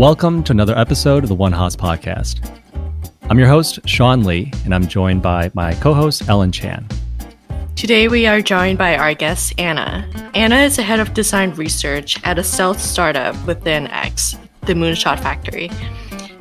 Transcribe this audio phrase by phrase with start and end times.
[0.00, 2.40] Welcome to another episode of the One Haas podcast.
[3.28, 6.88] I'm your host, Sean Lee, and I'm joined by my co host, Ellen Chan.
[7.76, 10.08] Today, we are joined by our guest, Anna.
[10.34, 15.20] Anna is the head of design research at a stealth startup within X, the Moonshot
[15.20, 15.70] Factory.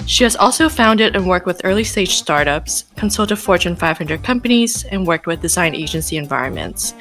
[0.05, 5.05] She has also founded and worked with early stage startups, consulted Fortune 500 companies, and
[5.05, 6.93] worked with design agency environments.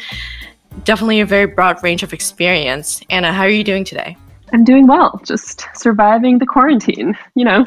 [0.82, 3.00] Definitely a very broad range of experience.
[3.10, 4.16] Anna, how are you doing today?
[4.52, 7.64] I'm doing well, just surviving the quarantine, you know.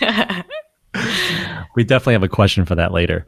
[1.76, 3.26] we definitely have a question for that later.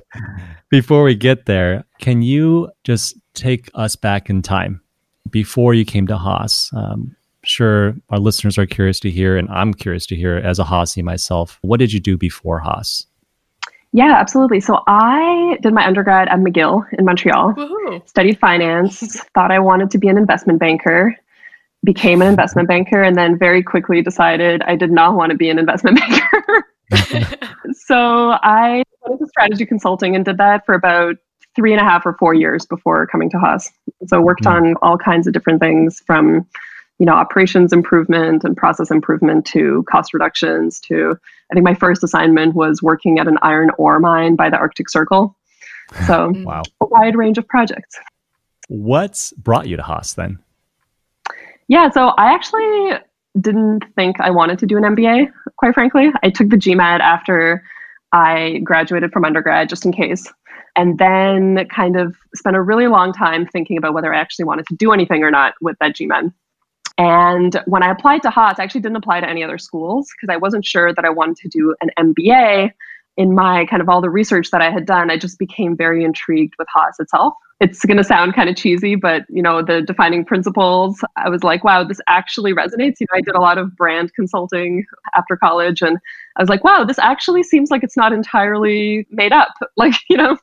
[0.71, 4.81] Before we get there, can you just take us back in time
[5.31, 6.71] before you came to Haas?
[6.75, 7.15] Um,
[7.45, 11.03] sure our listeners are curious to hear, and I'm curious to hear as a Haasie
[11.03, 11.59] myself.
[11.63, 13.07] What did you do before Haas?
[13.93, 14.61] Yeah, absolutely.
[14.61, 18.03] So I did my undergrad at McGill in Montreal, Woo-hoo.
[18.05, 21.17] studied finance, thought I wanted to be an investment banker,
[21.87, 25.49] became an investment banker, and then very quickly decided I did not want to be
[25.49, 26.67] an investment banker.
[27.73, 31.17] so I went into strategy consulting and did that for about
[31.55, 33.73] three and a half or four years before coming to Haas.
[34.09, 34.51] So worked mm.
[34.51, 36.47] on all kinds of different things from,
[36.99, 41.17] you know, operations improvement and process improvement to cost reductions to
[41.51, 44.91] I think my first assignment was working at an iron ore mine by the Arctic
[44.91, 45.37] Circle.
[46.07, 46.63] So wow.
[46.81, 47.97] a wide range of projects.
[48.69, 50.41] What's brought you to Haas then?
[51.69, 52.99] Yeah, so I actually
[53.41, 56.11] didn't think I wanted to do an MBA, quite frankly.
[56.23, 57.63] I took the GMAT after
[58.13, 60.33] I graduated from undergrad, just in case.
[60.77, 64.67] And then kind of spent a really long time thinking about whether I actually wanted
[64.67, 66.33] to do anything or not with that GMAT.
[66.99, 70.33] And when I applied to Haas, I actually didn't apply to any other schools because
[70.33, 72.71] I wasn't sure that I wanted to do an MBA.
[73.17, 76.05] In my kind of all the research that I had done, I just became very
[76.05, 79.81] intrigued with Haas itself it's going to sound kind of cheesy, but you know, the
[79.81, 82.97] defining principles, I was like, wow, this actually resonates.
[83.01, 84.85] You know, I did a lot of brand consulting
[85.15, 85.99] after college and
[86.37, 89.53] I was like, wow, this actually seems like it's not entirely made up.
[89.79, 90.39] Like, you know,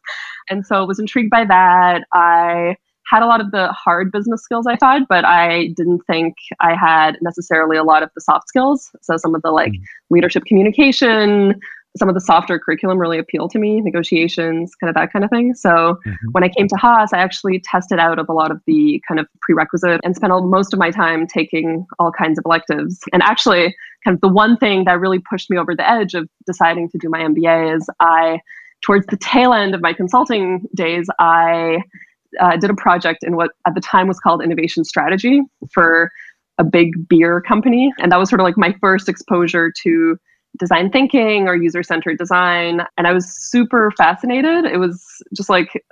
[0.52, 2.04] and so I was intrigued by that.
[2.14, 2.78] I
[3.10, 6.76] had a lot of the hard business skills I thought, but I didn't think I
[6.76, 8.92] had necessarily a lot of the soft skills.
[9.02, 10.14] So some of the like mm-hmm.
[10.14, 11.60] leadership communication,
[11.96, 15.30] some of the softer curriculum really appealed to me, negotiations, kind of that kind of
[15.30, 15.54] thing.
[15.54, 16.28] So mm-hmm.
[16.32, 19.20] when I came to Haas, I actually tested out of a lot of the kind
[19.20, 23.00] of prerequisite and spent most of my time taking all kinds of electives.
[23.14, 26.28] And actually, kind of the one thing that really pushed me over the edge of
[26.46, 28.40] deciding to do my MBA is I,
[28.82, 31.84] towards the tail end of my consulting days, I
[32.40, 36.12] uh, did a project in what at the time was called innovation strategy for
[36.58, 37.92] a big beer company.
[38.00, 40.18] And that was sort of like my first exposure to
[40.60, 42.82] design thinking or user centered design.
[42.98, 44.66] And I was super fascinated.
[44.66, 45.04] It was
[45.36, 45.84] just like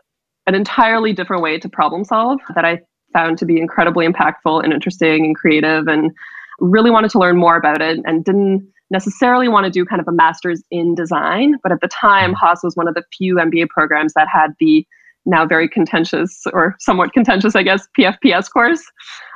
[0.47, 2.79] an entirely different way to problem solve that I
[3.13, 6.11] found to be incredibly impactful and interesting and creative and
[6.59, 10.07] really wanted to learn more about it and didn't necessarily want to do kind of
[10.07, 11.55] a master's in design.
[11.63, 12.45] But at the time, mm-hmm.
[12.45, 14.85] Haas was one of the few MBA programs that had the
[15.25, 18.83] now very contentious or somewhat contentious, I guess, PFPS course,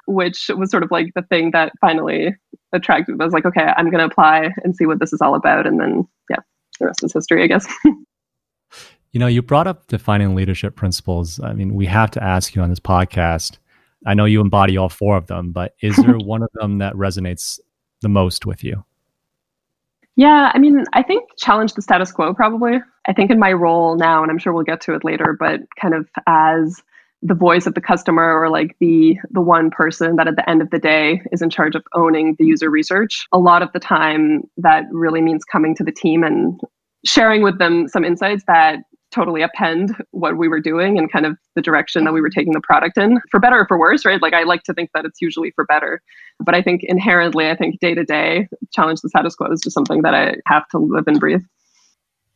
[0.08, 2.35] which was sort of like the thing that finally
[2.74, 3.20] attracted.
[3.20, 5.66] I was like, okay, I'm going to apply and see what this is all about.
[5.66, 6.38] And then, yeah,
[6.80, 7.68] the rest is history, I guess.
[9.12, 11.40] you know, you brought up defining leadership principles.
[11.40, 13.58] I mean, we have to ask you on this podcast.
[14.06, 16.94] I know you embody all four of them, but is there one of them that
[16.94, 17.59] resonates
[18.02, 18.84] the most with you?
[20.18, 22.80] Yeah, I mean, I think challenge the status quo probably.
[23.08, 25.62] I think in my role now, and I'm sure we'll get to it later, but
[25.80, 26.82] kind of as
[27.25, 30.62] the voice of the customer or like the the one person that at the end
[30.62, 33.80] of the day is in charge of owning the user research a lot of the
[33.80, 36.59] time that really means coming to the team and
[37.03, 38.80] sharing with them some insights that
[39.12, 42.53] totally append what we were doing and kind of the direction that we were taking
[42.53, 44.22] the product in for better or for worse right?
[44.22, 46.02] Like i like to think that it's usually for better.
[46.40, 49.74] But i think inherently i think day to day challenge the status quo is just
[49.74, 51.41] something that i have to live and breathe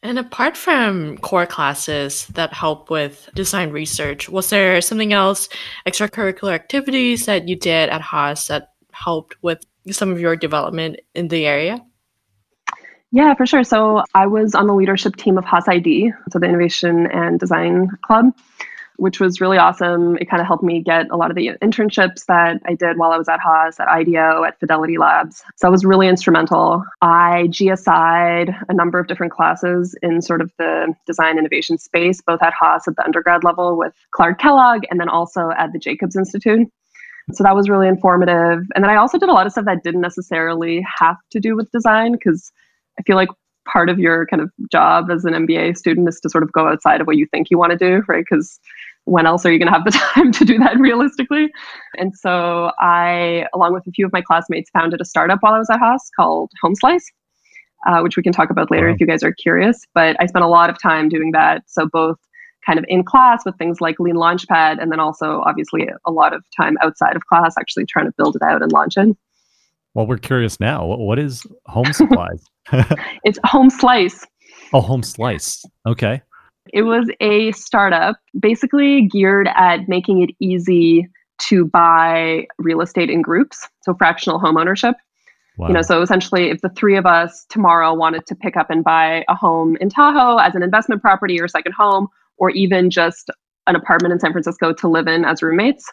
[0.02, 5.50] and apart from core classes that help with design research, was there something else,
[5.86, 11.28] extracurricular activities that you did at Haas that helped with some of your development in
[11.28, 11.84] the area?
[13.12, 13.64] Yeah, for sure.
[13.64, 17.90] So I was on the leadership team of Haas ID, so the Innovation and Design
[18.04, 18.34] Club
[19.00, 20.18] which was really awesome.
[20.18, 23.12] It kind of helped me get a lot of the internships that I did while
[23.12, 25.44] I was at Haas, at IDEO, at Fidelity Labs.
[25.56, 26.84] So that was really instrumental.
[27.02, 32.42] I GSI'd a number of different classes in sort of the design innovation space, both
[32.44, 36.16] at Haas at the undergrad level with Clark Kellogg and then also at the Jacobs
[36.16, 36.68] Institute.
[37.32, 38.66] So that was really informative.
[38.76, 41.56] And then I also did a lot of stuff that didn't necessarily have to do
[41.56, 42.52] with design because
[43.00, 43.30] I feel like
[43.66, 46.68] part of your kind of job as an MBA student is to sort of go
[46.68, 48.26] outside of what you think you want to do, right?
[48.28, 48.60] Because
[49.10, 51.50] when else are you going to have the time to do that realistically?
[51.98, 55.60] And so I, along with a few of my classmates, founded a startup while I
[55.60, 57.04] was at Haas called HomeSlice.
[57.88, 58.94] Uh, which we can talk about later wow.
[58.94, 59.86] if you guys are curious.
[59.94, 61.64] But I spent a lot of time doing that.
[61.68, 62.18] So both
[62.66, 66.34] kind of in class with things like Lean Launchpad, and then also obviously a lot
[66.34, 69.16] of time outside of class actually trying to build it out and launch it.
[69.94, 70.86] Well, we're curious now.
[70.86, 72.44] what is Home Supplies?
[73.24, 74.26] it's Home Slice.
[74.74, 75.64] Oh, Home Slice.
[75.88, 76.22] Okay.
[76.74, 81.08] It was a startup basically geared at making it easy
[81.48, 84.96] to buy real estate in groups, so fractional home ownership.
[85.58, 85.68] Wow.
[85.68, 88.84] You know, so essentially, if the three of us tomorrow wanted to pick up and
[88.84, 92.08] buy a home in Tahoe as an investment property or second home,
[92.38, 93.30] or even just
[93.68, 95.86] an apartment in San Francisco to live in as roommates,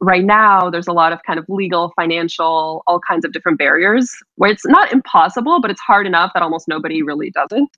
[0.00, 4.10] right now there's a lot of kind of legal, financial, all kinds of different barriers
[4.34, 7.68] where it's not impossible, but it's hard enough that almost nobody really does it.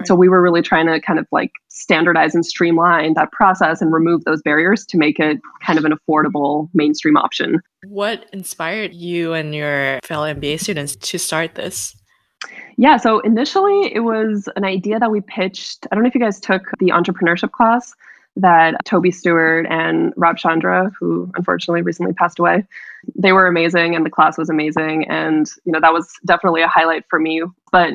[0.00, 0.08] Right.
[0.08, 3.92] So we were really trying to kind of like standardize and streamline that process and
[3.92, 7.60] remove those barriers to make it kind of an affordable mainstream option.
[7.86, 11.96] What inspired you and your fellow MBA students to start this?
[12.76, 15.86] Yeah, so initially it was an idea that we pitched.
[15.90, 17.94] I don't know if you guys took the entrepreneurship class
[18.36, 22.66] that Toby Stewart and Rob Chandra, who unfortunately recently passed away,
[23.14, 25.06] they were amazing and the class was amazing.
[25.08, 27.42] And, you know, that was definitely a highlight for me.
[27.70, 27.92] But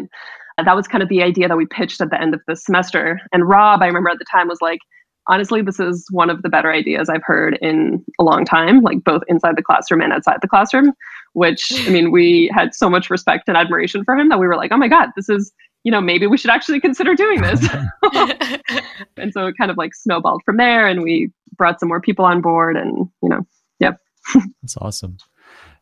[0.63, 3.19] that was kind of the idea that we pitched at the end of the semester.
[3.31, 4.79] And Rob, I remember at the time, was like,
[5.27, 9.03] honestly, this is one of the better ideas I've heard in a long time, like
[9.03, 10.94] both inside the classroom and outside the classroom.
[11.33, 14.56] Which, I mean, we had so much respect and admiration for him that we were
[14.56, 15.51] like, oh my God, this is,
[15.83, 17.67] you know, maybe we should actually consider doing this.
[19.17, 22.25] and so it kind of like snowballed from there, and we brought some more people
[22.25, 23.45] on board, and, you know,
[23.79, 23.91] yeah.
[24.62, 25.17] That's awesome.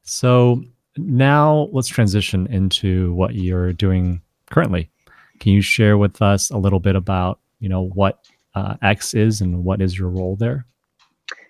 [0.03, 0.63] So
[0.97, 4.89] now let's transition into what you're doing currently.
[5.39, 9.41] Can you share with us a little bit about you know what uh, X is
[9.41, 10.65] and what is your role there?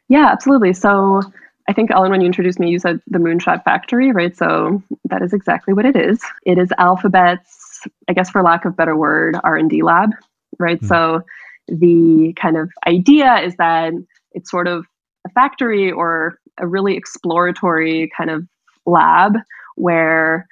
[0.10, 0.74] Yeah, absolutely.
[0.74, 1.22] So
[1.68, 4.36] I think Ellen, when you introduced me, you said the Moonshot Factory, right?
[4.36, 6.22] So that is exactly what it is.
[6.46, 10.12] It is Alphabet's, I guess, for lack of better word, R and D lab,
[10.60, 10.80] right?
[10.80, 10.88] Mm.
[10.88, 11.22] So
[11.68, 13.94] the kind of idea is that
[14.32, 14.86] it's sort of
[15.26, 18.48] a factory or a really exploratory kind of
[18.86, 19.34] lab
[19.76, 20.48] where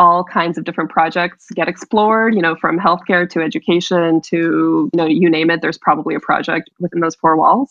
[0.00, 4.96] all kinds of different projects get explored, you know, from healthcare to education to, you
[4.96, 7.68] know, you name it, there's probably a project within those four walls.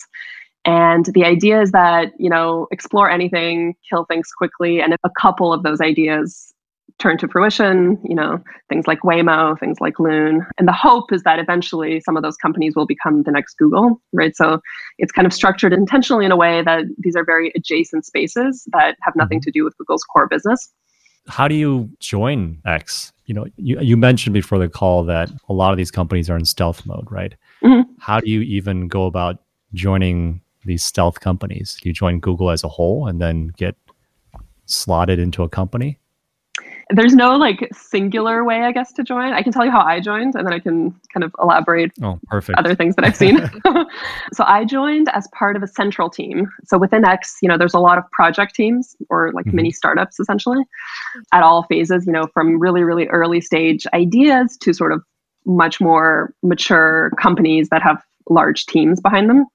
[0.63, 4.79] And the idea is that, you know, explore anything, kill things quickly.
[4.79, 6.53] And if a couple of those ideas
[6.99, 10.45] turn to fruition, you know, things like Waymo, things like Loon.
[10.59, 13.99] And the hope is that eventually some of those companies will become the next Google,
[14.13, 14.35] right?
[14.35, 14.59] So
[14.99, 18.97] it's kind of structured intentionally in a way that these are very adjacent spaces that
[19.01, 19.45] have nothing mm-hmm.
[19.45, 20.71] to do with Google's core business
[21.27, 23.13] how do you join X?
[23.25, 26.37] You know, you, you mentioned before the call that a lot of these companies are
[26.37, 27.35] in stealth mode, right?
[27.63, 27.91] Mm-hmm.
[27.99, 29.43] How do you even go about
[29.73, 31.77] joining these stealth companies?
[31.81, 33.75] Do you join Google as a whole and then get
[34.65, 35.99] slotted into a company?
[36.91, 39.33] There's no like singular way i guess to join.
[39.33, 42.19] I can tell you how i joined and then i can kind of elaborate oh
[42.27, 42.57] perfect.
[42.57, 43.39] other things that i've seen.
[44.33, 46.49] So i joined as part of a central team.
[46.65, 49.57] So within x you know there's a lot of project teams or like mm-hmm.
[49.57, 50.63] mini startups essentially
[51.33, 55.03] at all phases you know from really really early stage ideas to sort of
[55.45, 59.45] much more mature companies that have large teams behind them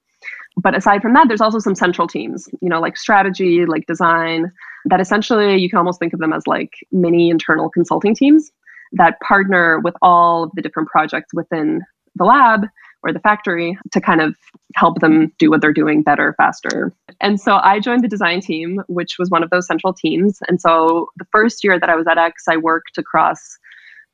[0.57, 4.51] but aside from that there's also some central teams you know like strategy like design
[4.85, 8.51] that essentially you can almost think of them as like mini internal consulting teams
[8.93, 11.83] that partner with all of the different projects within
[12.17, 12.67] the lab
[13.03, 14.35] or the factory to kind of
[14.75, 16.93] help them do what they're doing better, faster.
[17.21, 20.39] And so I joined the design team, which was one of those central teams.
[20.49, 23.59] And so the first year that I was at X, I worked across,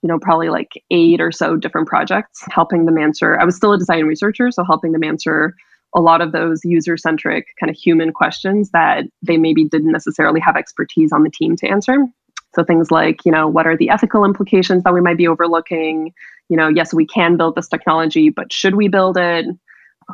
[0.03, 3.39] you know, probably like eight or so different projects, helping them answer.
[3.39, 5.55] I was still a design researcher, so helping them answer
[5.95, 10.41] a lot of those user centric kind of human questions that they maybe didn't necessarily
[10.41, 12.07] have expertise on the team to answer.
[12.55, 16.13] So things like, you know, what are the ethical implications that we might be overlooking?
[16.49, 19.47] You know, yes, we can build this technology, but should we build it?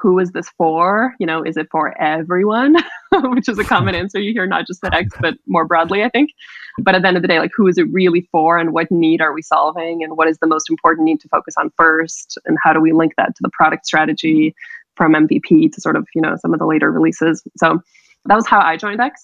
[0.02, 1.14] Who is this for?
[1.18, 2.76] You know, is it for everyone?
[3.12, 6.11] Which is a common answer you hear, not just at X, but more broadly, I
[6.11, 6.30] think.
[6.78, 8.90] But at the end of the day, like, who is it really for and what
[8.90, 10.04] need are we solving?
[10.04, 12.38] And what is the most important need to focus on first?
[12.45, 14.54] And how do we link that to the product strategy?
[14.96, 17.42] From MVP to sort of, you know, some of the later releases.
[17.56, 17.80] So
[18.24, 19.20] that was how I joined X.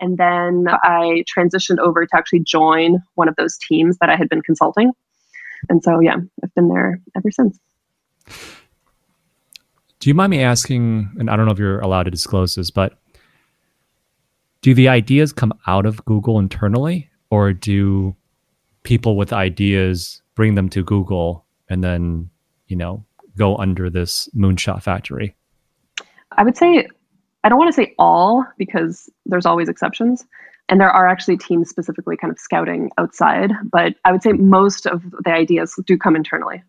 [0.00, 4.28] And then I transitioned over to actually join one of those teams that I had
[4.28, 4.92] been consulting.
[5.68, 7.58] And so, yeah, I've been there ever since.
[10.00, 12.70] Do you mind me asking, and I don't know if you're allowed to disclose this,
[12.70, 12.98] but
[14.60, 18.14] do the ideas come out of Google internally, or do
[18.82, 22.28] people with ideas bring them to Google and then,
[22.66, 23.04] you know,
[23.36, 25.34] go under this moonshot factory?
[26.32, 26.86] I would say,
[27.44, 30.24] I don't want to say all because there's always exceptions.
[30.68, 34.86] And there are actually teams specifically kind of scouting outside, but I would say most
[34.86, 36.62] of the ideas do come internally.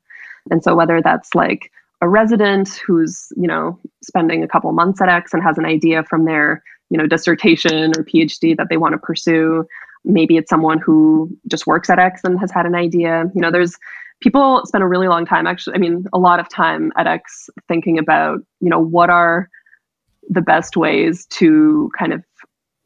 [0.51, 5.09] And so whether that's like a resident who's, you know, spending a couple months at
[5.09, 8.91] X and has an idea from their, you know, dissertation or PhD that they want
[8.93, 9.65] to pursue,
[10.03, 13.31] maybe it's someone who just works at X and has had an idea.
[13.33, 13.77] You know, there's
[14.21, 17.49] people spend a really long time actually, I mean, a lot of time at X
[17.67, 19.49] thinking about, you know, what are
[20.29, 22.23] the best ways to kind of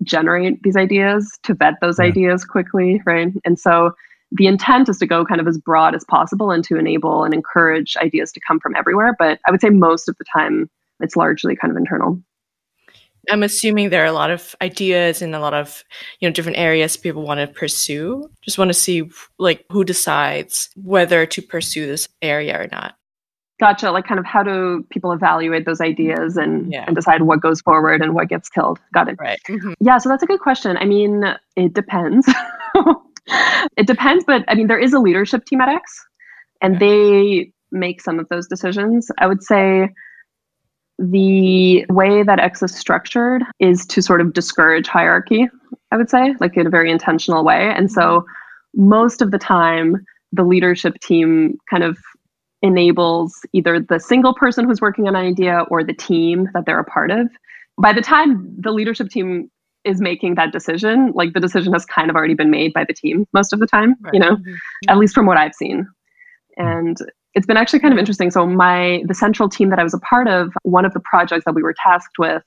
[0.03, 2.05] generate these ideas, to vet those yeah.
[2.05, 3.31] ideas quickly, right?
[3.45, 3.91] And so
[4.31, 7.33] the intent is to go kind of as broad as possible and to enable and
[7.33, 9.15] encourage ideas to come from everywhere.
[9.17, 10.69] But I would say most of the time
[10.99, 12.21] it's largely kind of internal.
[13.29, 15.83] I'm assuming there are a lot of ideas in a lot of
[16.19, 18.29] you know different areas people want to pursue.
[18.41, 22.95] Just want to see like who decides whether to pursue this area or not.
[23.59, 23.91] Gotcha.
[23.91, 26.85] Like, kind of how do people evaluate those ideas and, yeah.
[26.87, 28.79] and decide what goes forward and what gets killed?
[28.93, 29.17] Got it.
[29.19, 29.39] Right.
[29.49, 29.73] Mm-hmm.
[29.81, 29.97] Yeah.
[29.97, 30.77] So that's a good question.
[30.77, 31.23] I mean,
[31.57, 32.25] it depends.
[33.77, 36.05] it depends, but I mean, there is a leadership team at X,
[36.61, 39.11] and they make some of those decisions.
[39.17, 39.89] I would say
[40.99, 45.47] the way that X is structured is to sort of discourage hierarchy.
[45.91, 48.25] I would say, like in a very intentional way, and so
[48.75, 51.97] most of the time, the leadership team kind of
[52.61, 56.79] enables either the single person who's working on an idea or the team that they're
[56.79, 57.27] a part of.
[57.81, 59.49] By the time the leadership team
[59.85, 62.93] is making that decision, like the decision has kind of already been made by the
[62.93, 64.13] team most of the time, right.
[64.13, 64.53] you know, mm-hmm.
[64.89, 65.87] at least from what I've seen.
[66.57, 66.97] And
[67.35, 68.01] it's been actually kind of mm.
[68.01, 68.31] interesting.
[68.31, 71.45] So my the central team that I was a part of, one of the projects
[71.45, 72.43] that we were tasked with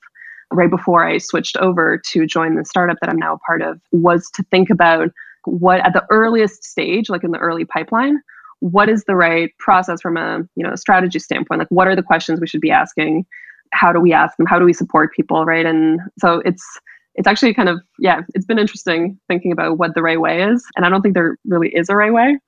[0.51, 3.79] right before I switched over to join the startup that I'm now a part of
[3.91, 5.09] was to think about
[5.45, 8.21] what at the earliest stage, like in the early pipeline,
[8.59, 11.59] what is the right process from a you know strategy standpoint?
[11.59, 13.25] Like what are the questions we should be asking?
[13.71, 14.45] How do we ask them?
[14.45, 15.65] How do we support people right?
[15.65, 16.63] And so it's
[17.15, 20.65] it's actually kind of yeah it's been interesting thinking about what the right way is.
[20.75, 22.39] And i don't think there really is a right way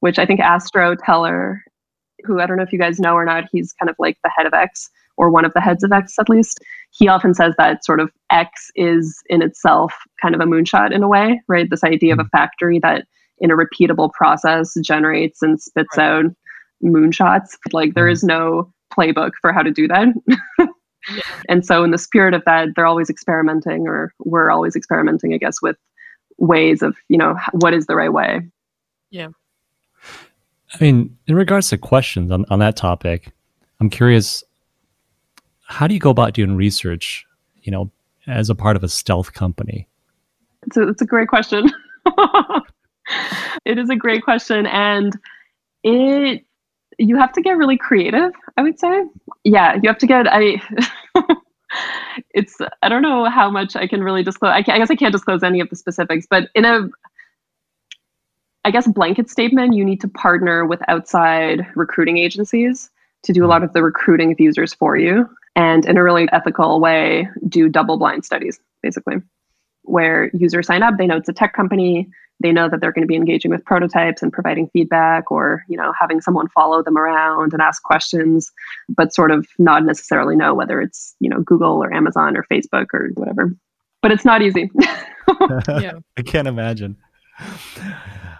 [0.00, 1.62] which i think astro teller
[2.24, 4.30] who i don't know if you guys know or not he's kind of like the
[4.34, 6.58] head of x or one of the heads of x at least
[6.90, 11.02] he often says that sort of x is in itself kind of a moonshot in
[11.02, 13.06] a way right this idea of a factory that
[13.40, 16.06] in a repeatable process generates and spits right.
[16.06, 16.24] out
[16.84, 17.56] moonshots.
[17.72, 18.12] Like there mm-hmm.
[18.12, 20.08] is no playbook for how to do that.
[20.58, 21.22] yeah.
[21.48, 25.38] And so in the spirit of that, they're always experimenting or we're always experimenting, I
[25.38, 25.76] guess, with
[26.38, 28.40] ways of, you know, what is the right way.
[29.10, 29.28] Yeah.
[30.72, 33.32] I mean, in regards to questions on, on that topic,
[33.80, 34.44] I'm curious,
[35.66, 37.26] how do you go about doing research,
[37.62, 37.90] you know,
[38.26, 39.88] as a part of a stealth company?
[40.66, 41.70] It's a, it's a great question.
[43.64, 44.66] it is a great question.
[44.66, 45.18] And
[45.82, 46.44] it,
[46.98, 49.04] you have to get really creative, I would say.
[49.44, 50.60] Yeah, you have to get, I,
[52.34, 54.52] it's, I don't know how much I can really disclose.
[54.52, 56.88] I, I guess I can't disclose any of the specifics, but in a,
[58.64, 62.90] I guess, blanket statement, you need to partner with outside recruiting agencies
[63.22, 65.28] to do a lot of the recruiting of users for you.
[65.56, 69.16] And in a really ethical way, do double blind studies, basically,
[69.82, 72.08] where users sign up, they know it's a tech company,
[72.40, 75.76] they know that they're going to be engaging with prototypes and providing feedback or you
[75.76, 78.50] know having someone follow them around and ask questions
[78.88, 82.86] but sort of not necessarily know whether it's you know google or amazon or facebook
[82.92, 83.54] or whatever
[84.02, 84.70] but it's not easy
[85.68, 85.92] yeah.
[86.16, 86.96] i can't imagine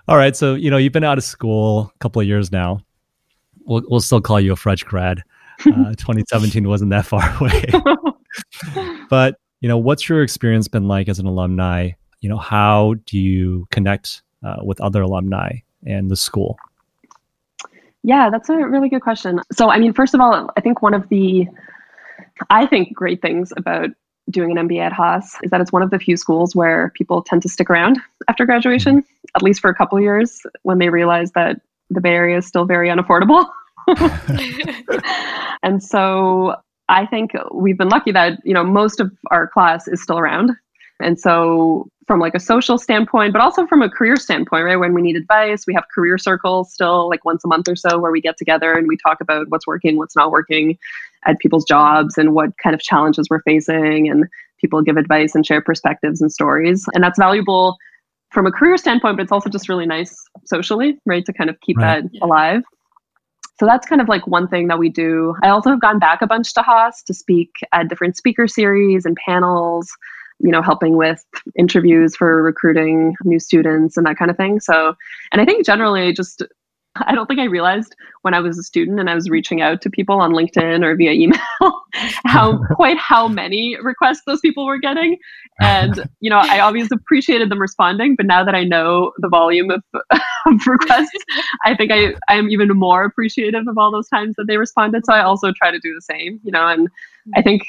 [0.09, 2.81] all right so you know you've been out of school a couple of years now.
[3.67, 5.23] We'll, we'll still call you a fresh grad.
[5.61, 7.63] Uh, 2017 wasn't that far away.
[9.11, 11.91] But you know what's your experience been like as an alumni?
[12.23, 16.57] You know how do you connect uh, with other alumni and the school?
[18.03, 19.39] Yeah that's a really good question.
[19.53, 21.47] So i mean first of all i think one of the
[22.49, 23.91] i think great things about
[24.31, 27.23] doing an mba at haas is that it's one of the few schools where people
[27.23, 29.37] tend to stick around after graduation mm-hmm.
[29.37, 31.61] at least for a couple years when they realize that
[31.91, 33.47] the bay area is still very unaffordable
[35.63, 36.55] and so
[36.89, 40.53] i think we've been lucky that you know most of our class is still around
[41.01, 44.75] and so from like a social standpoint, but also from a career standpoint, right?
[44.75, 48.01] When we need advice, we have career circles still like once a month or so
[48.01, 50.77] where we get together and we talk about what's working, what's not working
[51.25, 54.11] at people's jobs and what kind of challenges we're facing.
[54.11, 54.25] And
[54.61, 56.85] people give advice and share perspectives and stories.
[56.95, 57.77] And that's valuable
[58.33, 60.13] from a career standpoint, but it's also just really nice
[60.47, 61.25] socially, right?
[61.25, 62.03] To kind of keep right.
[62.03, 62.65] that alive.
[63.61, 65.37] So that's kind of like one thing that we do.
[65.45, 69.07] I also have gone back a bunch to Haas to speak at different speaker series
[69.07, 69.89] and panels
[70.43, 71.25] you know, helping with
[71.57, 74.61] interviews for recruiting new students and that kind of thing.
[74.61, 74.95] So,
[75.33, 76.43] and I think generally just
[76.97, 79.81] I don't think I realized when I was a student and I was reaching out
[79.83, 81.39] to people on LinkedIn or via email
[82.27, 85.17] how quite how many requests those people were getting.
[85.61, 89.71] And you know, I always appreciated them responding, but now that I know the volume
[89.71, 89.83] of,
[90.47, 91.25] of requests,
[91.65, 95.07] I think I I am even more appreciative of all those times that they responded.
[95.07, 96.89] So I also try to do the same, you know, and
[97.37, 97.67] I think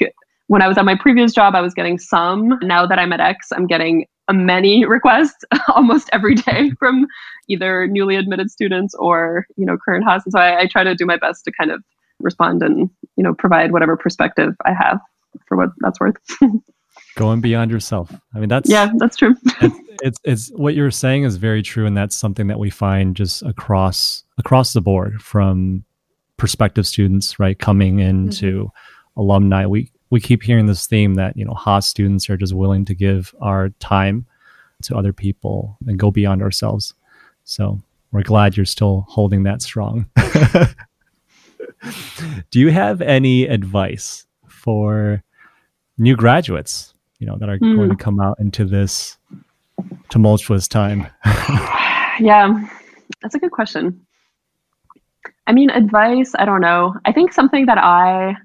[0.52, 2.58] when I was at my previous job, I was getting some.
[2.60, 7.06] Now that I'm at X, I'm getting many requests almost every day from
[7.48, 10.26] either newly admitted students or you know current Haas.
[10.26, 11.82] And so I, I try to do my best to kind of
[12.20, 15.00] respond and you know provide whatever perspective I have
[15.48, 16.16] for what that's worth.
[17.16, 18.14] Going beyond yourself.
[18.34, 19.34] I mean, that's yeah, that's true.
[19.62, 23.16] it's, it's it's what you're saying is very true, and that's something that we find
[23.16, 25.84] just across across the board from
[26.36, 29.20] prospective students, right, coming into mm-hmm.
[29.20, 29.64] alumni.
[29.64, 32.94] We we keep hearing this theme that you know Haas students are just willing to
[32.94, 34.26] give our time
[34.82, 36.92] to other people and go beyond ourselves.
[37.44, 37.80] So
[38.12, 40.06] we're glad you're still holding that strong.
[42.50, 45.22] Do you have any advice for
[45.96, 47.74] new graduates, you know, that are mm.
[47.76, 49.16] going to come out into this
[50.10, 51.06] tumultuous time?
[52.20, 52.68] yeah,
[53.22, 53.98] that's a good question.
[55.46, 56.94] I mean, advice, I don't know.
[57.06, 58.36] I think something that I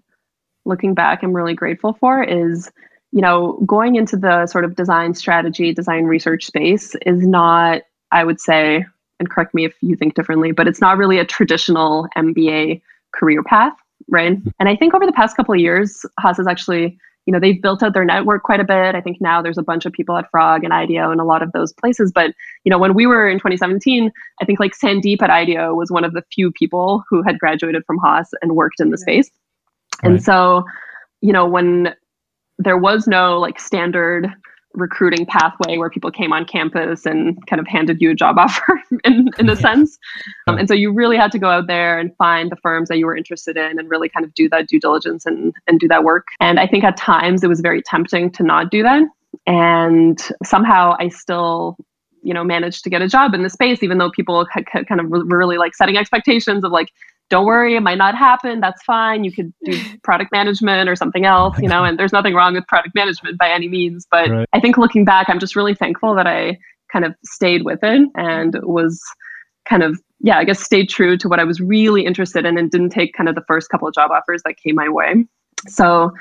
[0.67, 2.69] looking back I'm really grateful for is
[3.11, 7.81] you know going into the sort of design strategy design research space is not
[8.11, 8.85] I would say
[9.19, 12.81] and correct me if you think differently but it's not really a traditional MBA
[13.13, 13.73] career path
[14.09, 14.33] right?
[14.33, 14.49] Mm-hmm.
[14.59, 17.61] and I think over the past couple of years Haas has actually you know they've
[17.61, 18.95] built out their network quite a bit.
[18.95, 21.41] I think now there's a bunch of people at frog and ideo and a lot
[21.41, 22.31] of those places but
[22.63, 26.03] you know when we were in 2017 i think like sandeep at ideo was one
[26.03, 29.29] of the few people who had graduated from haas and worked in the space
[30.03, 30.11] Right.
[30.11, 30.63] And so,
[31.21, 31.93] you know, when
[32.59, 34.27] there was no like standard
[34.73, 38.79] recruiting pathway where people came on campus and kind of handed you a job offer
[39.03, 39.97] in, in a sense.
[40.47, 42.97] Um, and so you really had to go out there and find the firms that
[42.97, 45.87] you were interested in and really kind of do that due diligence and, and do
[45.87, 46.27] that work.
[46.39, 49.03] And I think at times it was very tempting to not do that.
[49.45, 51.77] And somehow I still
[52.23, 54.99] you know managed to get a job in the space even though people had kind
[54.99, 56.89] of really like setting expectations of like
[57.29, 58.59] don't worry, it might not happen.
[58.59, 59.23] That's fine.
[59.23, 62.65] You could do product management or something else, you know, and there's nothing wrong with
[62.67, 64.07] product management by any means.
[64.09, 64.47] But right.
[64.53, 66.57] I think looking back, I'm just really thankful that I
[66.91, 69.01] kind of stayed with it and was
[69.67, 72.71] kind of, yeah, I guess stayed true to what I was really interested in and
[72.71, 75.25] didn't take kind of the first couple of job offers that came my way.
[75.67, 76.11] So,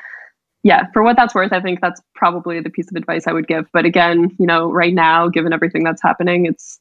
[0.64, 3.46] yeah, for what that's worth, I think that's probably the piece of advice I would
[3.46, 3.66] give.
[3.72, 6.78] But again, you know, right now, given everything that's happening, it's,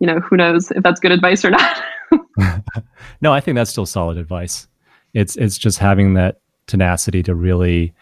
[0.00, 1.82] you know, who knows if that's good advice or not.
[3.20, 4.68] no, I think that's still solid advice.
[5.14, 7.92] It's it's just having that tenacity to really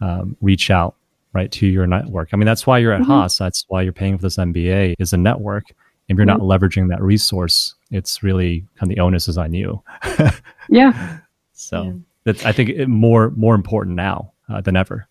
[0.00, 0.96] um, reach out
[1.32, 2.30] right to your network.
[2.32, 3.10] I mean, that's why you're at mm-hmm.
[3.10, 3.38] Haas.
[3.38, 5.64] That's why you're paying for this MBA is a network.
[6.08, 6.46] If you're mm-hmm.
[6.46, 9.82] not leveraging that resource, it's really kind of the onus is on you.
[10.68, 11.18] yeah.
[11.54, 11.92] So yeah.
[12.24, 15.06] that's I think it, more more important now uh, than ever.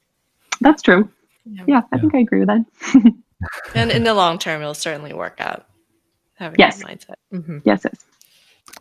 [0.60, 1.10] That's true.
[1.46, 2.02] Yeah, yeah I yeah.
[2.02, 3.14] think I agree with that.
[3.74, 5.66] and in the long term, it'll certainly work out.
[6.34, 6.80] Having yes.
[6.80, 7.16] that mindset.
[7.32, 7.60] Mm-hmm.
[7.64, 7.84] Yes.
[7.86, 8.04] Yes.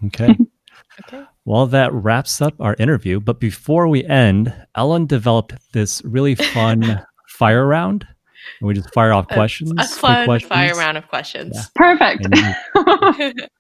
[0.07, 0.37] Okay.
[1.07, 1.25] okay.
[1.45, 3.21] Well, that wraps up our interview.
[3.21, 8.07] But before we end, Ellen developed this really fun fire round.
[8.61, 9.73] And we just fire off questions.
[9.73, 10.49] A, a fun questions.
[10.49, 11.55] fire round of questions.
[11.55, 11.65] Yeah.
[11.75, 12.27] Perfect.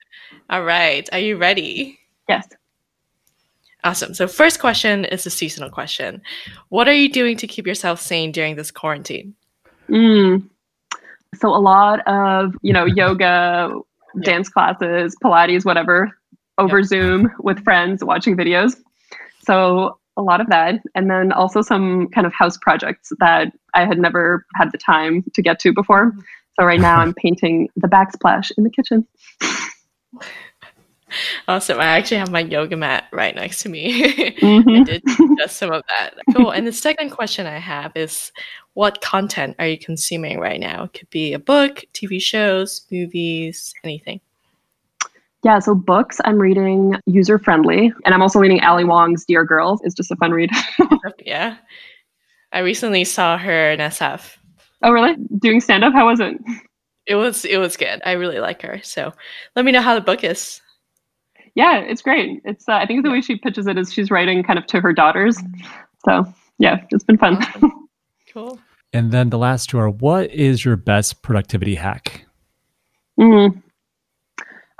[0.50, 1.08] All right.
[1.12, 1.98] Are you ready?
[2.28, 2.48] Yes.
[3.84, 4.14] Awesome.
[4.14, 6.20] So, first question is a seasonal question.
[6.68, 9.34] What are you doing to keep yourself sane during this quarantine?
[9.88, 10.48] Mm.
[11.36, 13.72] So, a lot of, you know, yoga,
[14.22, 16.10] dance classes, Pilates, whatever,
[16.58, 18.76] over Zoom with friends watching videos.
[19.42, 20.80] So a lot of that.
[20.94, 25.24] And then also some kind of house projects that I had never had the time
[25.34, 26.12] to get to before.
[26.58, 29.06] So right now I'm painting the backsplash in the kitchen.
[31.48, 31.80] Awesome.
[31.80, 34.30] I actually have my yoga mat right next to me.
[34.40, 34.70] Mm-hmm.
[34.70, 35.02] I did
[35.36, 36.14] just some of that.
[36.34, 36.50] Cool.
[36.50, 38.32] And the second question I have is
[38.80, 40.84] what content are you consuming right now?
[40.84, 44.22] It could be a book, TV shows, movies, anything.
[45.44, 49.82] Yeah, so books I'm reading user friendly, and I'm also reading Ali Wong's Dear Girls.
[49.84, 50.48] It's just a fun read.
[51.26, 51.58] yeah,
[52.52, 54.38] I recently saw her in SF.
[54.80, 55.14] Oh, really?
[55.40, 55.92] Doing stand up?
[55.92, 56.38] How was it?
[57.04, 58.00] It was it was good.
[58.06, 58.80] I really like her.
[58.82, 59.12] So
[59.56, 60.62] let me know how the book is.
[61.54, 62.40] Yeah, it's great.
[62.46, 64.80] It's uh, I think the way she pitches it is she's writing kind of to
[64.80, 65.36] her daughters.
[66.06, 66.24] So
[66.56, 67.36] yeah, it's been fun.
[67.42, 67.72] Awesome.
[68.32, 68.60] Cool.
[68.92, 72.26] And then the last two are: What is your best productivity hack?
[73.18, 73.62] Mm.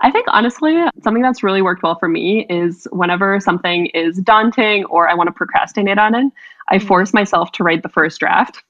[0.03, 4.85] I think honestly, something that's really worked well for me is whenever something is daunting
[4.87, 6.33] or I want to procrastinate on it,
[6.69, 6.87] I mm-hmm.
[6.87, 8.63] force myself to write the first draft.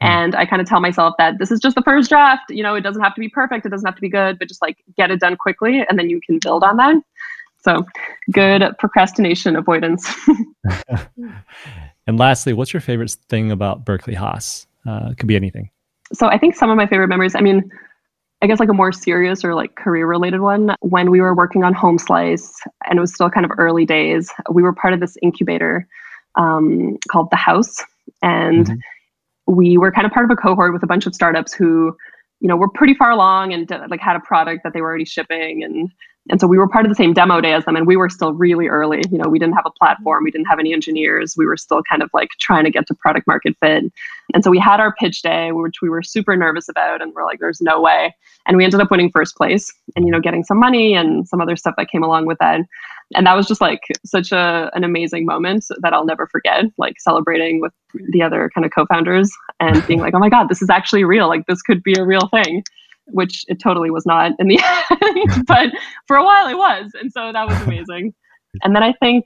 [0.00, 2.50] And I kind of tell myself that this is just the first draft.
[2.50, 4.48] You know, it doesn't have to be perfect, it doesn't have to be good, but
[4.48, 6.96] just like get it done quickly and then you can build on that.
[7.64, 7.84] So
[8.30, 10.12] good procrastination avoidance.
[12.06, 14.66] and lastly, what's your favorite thing about Berkeley Haas?
[14.86, 15.70] Uh, it could be anything.
[16.12, 17.70] So I think some of my favorite memories, I mean,
[18.42, 21.64] I guess like a more serious or like career related one, when we were working
[21.64, 25.00] on Home Slice and it was still kind of early days, we were part of
[25.00, 25.88] this incubator
[26.34, 27.82] um, called The House.
[28.22, 29.54] And mm-hmm.
[29.54, 31.96] we were kind of part of a cohort with a bunch of startups who,
[32.40, 35.06] you know, were pretty far along and like had a product that they were already
[35.06, 35.90] shipping and
[36.30, 38.08] and so we were part of the same demo day as them and we were
[38.08, 39.02] still really early.
[39.10, 41.82] You know we didn't have a platform we didn't have any engineers we were still
[41.82, 43.84] kind of like trying to get to product market fit.
[44.32, 47.24] And so we had our pitch day which we were super nervous about and we're
[47.24, 48.14] like there's no way.
[48.46, 51.40] And we ended up winning first place and you know getting some money and some
[51.40, 52.60] other stuff that came along with that.
[53.14, 56.98] And that was just like such a an amazing moment that I'll never forget like
[57.00, 57.72] celebrating with
[58.10, 61.28] the other kind of co-founders and being like oh my god this is actually real.
[61.28, 62.64] Like this could be a real thing
[63.06, 64.58] which it totally was not in the
[65.02, 65.70] end, but
[66.06, 66.92] for a while it was.
[67.00, 68.14] And so that was amazing.
[68.62, 69.24] and then I think,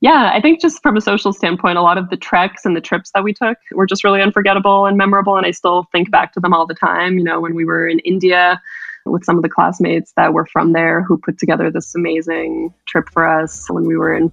[0.00, 2.80] yeah, I think just from a social standpoint, a lot of the treks and the
[2.80, 5.36] trips that we took were just really unforgettable and memorable.
[5.36, 7.18] And I still think back to them all the time.
[7.18, 8.60] You know, when we were in India
[9.06, 13.08] with some of the classmates that were from there who put together this amazing trip
[13.12, 14.32] for us, when we were in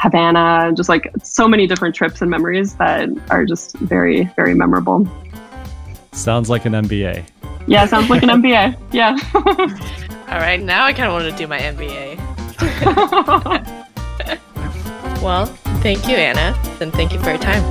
[0.00, 5.06] Havana, just like so many different trips and memories that are just very, very memorable.
[6.12, 7.24] Sounds like an MBA.
[7.66, 8.76] Yeah, sounds like an MBA.
[8.92, 9.16] Yeah.
[10.28, 12.18] All right, now I kind of want to do my MBA.
[15.22, 15.46] well,
[15.82, 17.62] thank you, Anna, and thank you for your time.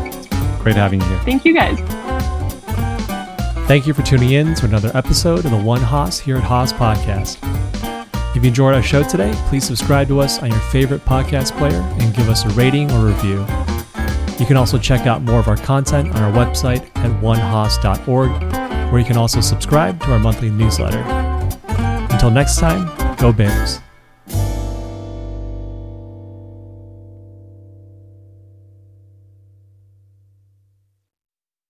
[0.62, 1.19] Great having you here.
[1.19, 1.80] Thank you, guys.
[3.67, 6.73] Thank you for tuning in to another episode of the One Haas here at Haas
[6.73, 7.38] Podcast.
[8.36, 11.82] If you enjoyed our show today, please subscribe to us on your favorite podcast player
[11.99, 13.45] and give us a rating or review.
[14.39, 18.32] You can also check out more of our content on our website at onehaas.org,
[18.91, 20.99] where you can also subscribe to our monthly newsletter.
[22.12, 23.80] Until next time, go Bears.